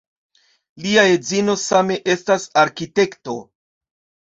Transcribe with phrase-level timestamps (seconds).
[0.85, 3.39] Lia edzino same estas arkitekto.